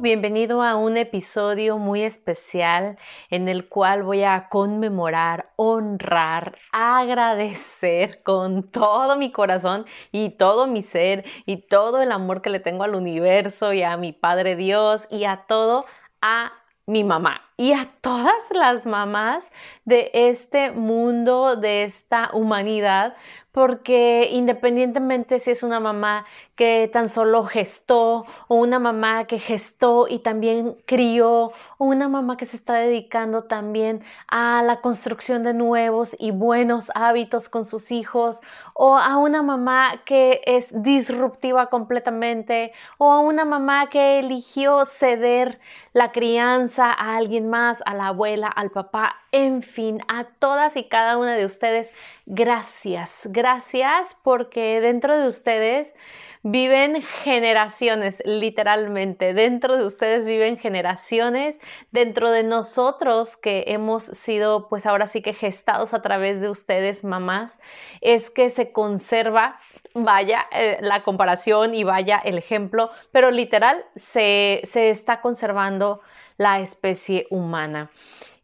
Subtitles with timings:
[0.00, 2.96] Bienvenido a un episodio muy especial
[3.28, 10.82] en el cual voy a conmemorar, honrar, agradecer con todo mi corazón y todo mi
[10.82, 15.06] ser y todo el amor que le tengo al universo y a mi Padre Dios
[15.10, 15.84] y a todo
[16.22, 16.52] a
[16.86, 19.50] mi mamá y a todas las mamás
[19.84, 23.14] de este mundo, de esta humanidad,
[23.52, 30.06] porque independientemente si es una mamá que tan solo gestó o una mamá que gestó
[30.08, 35.52] y también crió o una mamá que se está dedicando también a la construcción de
[35.52, 38.38] nuevos y buenos hábitos con sus hijos
[38.74, 45.58] o a una mamá que es disruptiva completamente o a una mamá que eligió ceder
[45.92, 51.18] la crianza a alguien a la abuela, al papá, en fin, a todas y cada
[51.18, 51.92] una de ustedes,
[52.26, 55.94] gracias, gracias porque dentro de ustedes
[56.42, 61.58] viven generaciones, literalmente, dentro de ustedes viven generaciones,
[61.90, 67.04] dentro de nosotros que hemos sido, pues ahora sí que gestados a través de ustedes,
[67.04, 67.58] mamás,
[68.00, 69.58] es que se conserva
[69.94, 76.00] vaya eh, la comparación y vaya el ejemplo, pero literal se, se está conservando
[76.40, 77.90] la especie humana.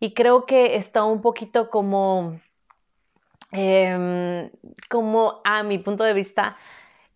[0.00, 2.38] Y creo que está un poquito como,
[3.52, 4.50] em,
[4.90, 6.58] como a mi punto de vista,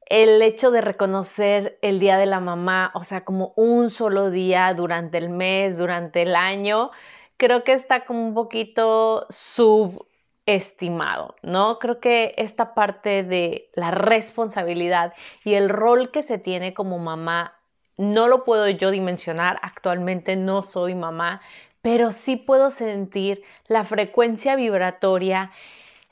[0.07, 4.73] el hecho de reconocer el Día de la Mamá, o sea, como un solo día
[4.73, 6.91] durante el mes, durante el año,
[7.37, 11.79] creo que está como un poquito subestimado, ¿no?
[11.79, 15.13] Creo que esta parte de la responsabilidad
[15.45, 17.60] y el rol que se tiene como mamá
[18.01, 21.43] no lo puedo yo dimensionar, actualmente no soy mamá,
[21.83, 25.53] pero sí puedo sentir la frecuencia vibratoria,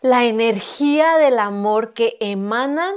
[0.01, 2.95] la energía del amor que emanan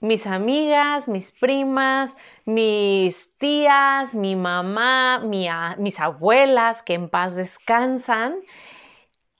[0.00, 5.20] mis amigas, mis primas, mis tías, mi mamá,
[5.78, 8.36] mis abuelas que en paz descansan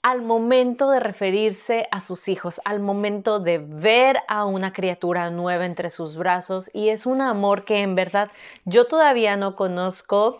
[0.02, 5.66] al momento de referirse a sus hijos, al momento de ver a una criatura nueva
[5.66, 8.30] entre sus brazos y es un amor que en verdad
[8.64, 10.38] yo todavía no conozco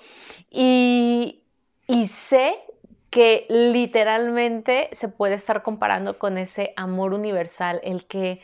[0.50, 1.42] y,
[1.86, 2.56] y sé
[3.10, 8.40] que literalmente se puede estar comparando con ese amor universal, el que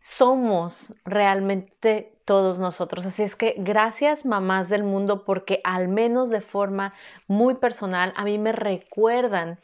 [0.00, 3.06] somos realmente todos nosotros.
[3.06, 6.94] Así es que gracias mamás del mundo porque al menos de forma
[7.28, 9.58] muy personal a mí me recuerdan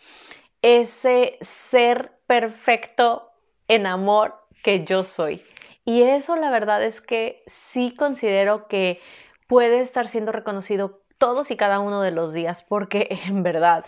[0.62, 3.30] ese ser perfecto
[3.68, 5.44] en amor que yo soy.
[5.84, 9.00] Y eso la verdad es que sí considero que
[9.46, 13.84] puede estar siendo reconocido todos y cada uno de los días porque en verdad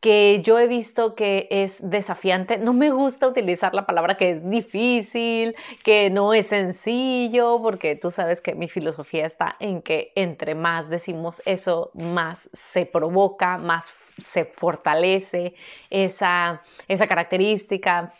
[0.00, 2.58] que yo he visto que es desafiante.
[2.58, 8.10] No me gusta utilizar la palabra que es difícil, que no es sencillo, porque tú
[8.10, 13.90] sabes que mi filosofía está en que entre más decimos eso, más se provoca, más
[14.18, 15.54] se fortalece
[15.90, 18.14] esa, esa característica,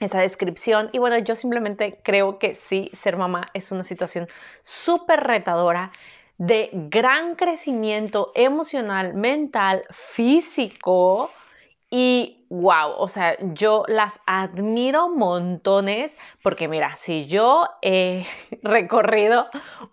[0.00, 0.88] esa descripción.
[0.92, 4.28] Y bueno, yo simplemente creo que sí, ser mamá es una situación
[4.62, 5.92] súper retadora
[6.40, 11.28] de gran crecimiento emocional, mental, físico
[11.90, 18.24] y wow, o sea, yo las admiro montones porque mira, si yo he
[18.62, 19.48] recorrido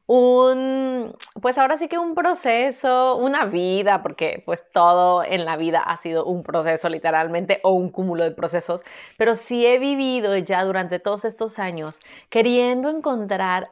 [0.05, 5.81] un, pues ahora sí que un proceso, una vida, porque pues todo en la vida
[5.81, 8.83] ha sido un proceso literalmente o un cúmulo de procesos,
[9.17, 13.71] pero si he vivido ya durante todos estos años queriendo encontrar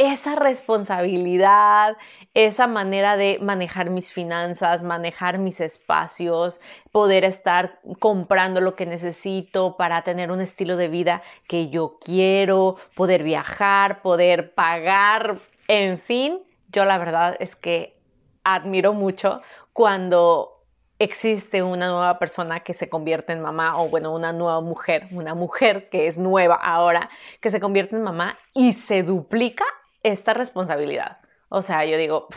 [0.00, 1.98] esa responsabilidad,
[2.32, 9.76] esa manera de manejar mis finanzas, manejar mis espacios, poder estar comprando lo que necesito
[9.76, 15.38] para tener un estilo de vida que yo quiero, poder viajar, poder pagar,
[15.68, 16.38] en fin,
[16.68, 18.00] yo la verdad es que
[18.42, 19.42] admiro mucho
[19.74, 20.64] cuando
[20.98, 25.34] existe una nueva persona que se convierte en mamá o bueno, una nueva mujer, una
[25.34, 27.10] mujer que es nueva ahora,
[27.42, 29.66] que se convierte en mamá y se duplica
[30.02, 31.18] esta responsabilidad.
[31.48, 32.28] O sea, yo digo,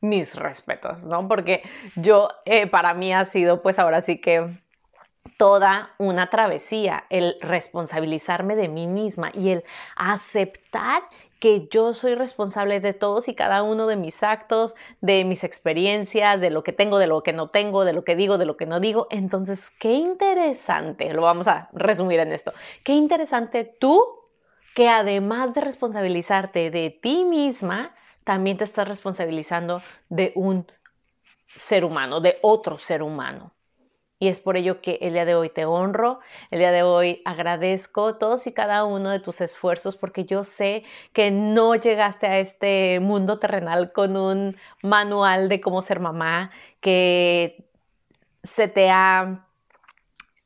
[0.00, 1.28] mis respetos, ¿no?
[1.28, 1.62] Porque
[1.96, 4.58] yo, eh, para mí ha sido pues ahora sí que
[5.36, 9.64] toda una travesía, el responsabilizarme de mí misma y el
[9.96, 11.02] aceptar
[11.40, 16.40] que yo soy responsable de todos y cada uno de mis actos, de mis experiencias,
[16.40, 18.56] de lo que tengo, de lo que no tengo, de lo que digo, de lo
[18.56, 19.06] que no digo.
[19.10, 22.54] Entonces, qué interesante, lo vamos a resumir en esto,
[22.84, 24.02] qué interesante tú
[24.76, 27.94] que además de responsabilizarte de ti misma,
[28.24, 29.80] también te estás responsabilizando
[30.10, 30.70] de un
[31.48, 33.52] ser humano, de otro ser humano.
[34.18, 36.20] Y es por ello que el día de hoy te honro,
[36.50, 40.84] el día de hoy agradezco todos y cada uno de tus esfuerzos porque yo sé
[41.14, 46.50] que no llegaste a este mundo terrenal con un manual de cómo ser mamá,
[46.82, 47.64] que
[48.42, 49.46] se te ha,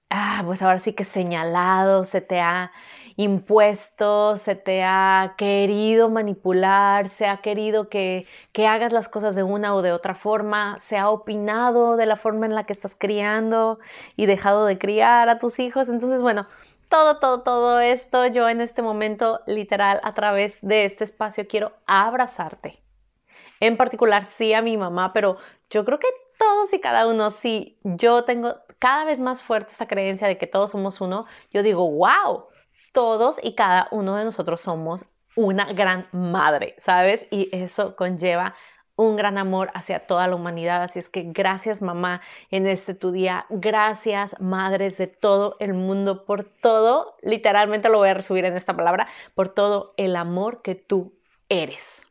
[0.09, 2.71] ah, pues ahora sí que señalado, se te ha
[3.17, 9.43] impuesto, se te ha querido manipular, se ha querido que, que hagas las cosas de
[9.43, 12.97] una o de otra forma, se ha opinado de la forma en la que estás
[12.97, 13.79] criando
[14.17, 15.89] y dejado de criar a tus hijos.
[15.89, 16.47] Entonces, bueno,
[16.89, 21.73] todo, todo, todo esto, yo en este momento, literal, a través de este espacio, quiero
[21.87, 22.83] abrazarte.
[23.61, 25.37] En particular, sí a mi mamá, pero
[25.71, 29.87] yo creo que todos y cada uno, sí, yo tengo cada vez más fuerte esta
[29.87, 32.47] creencia de que todos somos uno, yo digo, wow,
[32.93, 35.05] todos y cada uno de nosotros somos
[35.37, 37.27] una gran madre, ¿sabes?
[37.31, 38.55] Y eso conlleva
[39.01, 40.83] un gran amor hacia toda la humanidad.
[40.83, 42.21] Así es que gracias mamá
[42.51, 43.47] en este tu día.
[43.49, 48.77] Gracias madres de todo el mundo por todo, literalmente lo voy a resumir en esta
[48.77, 51.15] palabra, por todo el amor que tú
[51.49, 52.07] eres.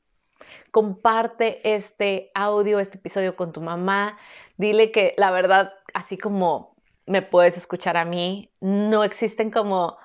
[0.72, 4.18] Comparte este audio, este episodio con tu mamá.
[4.58, 9.98] Dile que la verdad, así como me puedes escuchar a mí, no existen como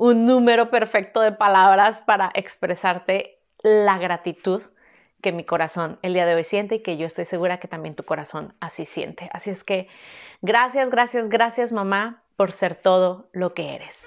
[0.00, 4.62] un número perfecto de palabras para expresarte la gratitud
[5.20, 7.94] que mi corazón el día de hoy siente y que yo estoy segura que también
[7.94, 9.28] tu corazón así siente.
[9.34, 9.88] Así es que
[10.40, 14.06] gracias, gracias, gracias mamá por ser todo lo que eres.